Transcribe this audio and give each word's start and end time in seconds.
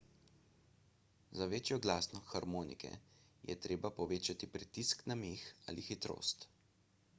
za 1.39 1.45
večjo 1.51 1.77
glasnost 1.87 2.31
harmonike 2.31 2.91
je 3.51 3.59
treba 3.67 3.93
povečati 4.01 4.51
pritisk 4.57 5.07
na 5.13 5.21
meh 5.23 5.47
ali 5.67 5.89
hitrost 5.93 6.51